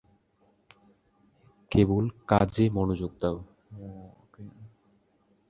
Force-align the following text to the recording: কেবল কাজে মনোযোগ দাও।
কেবল 1.71 2.05
কাজে 2.27 2.65
মনোযোগ 2.69 3.11
দাও। 3.21 3.37